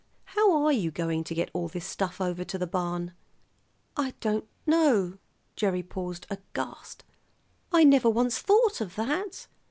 [0.25, 3.11] How are you going to get all this stuff over to the barn?"
[3.95, 5.19] "I don't know."
[5.55, 7.03] Gerry paused aghast.
[7.71, 9.45] "I never once thought of that.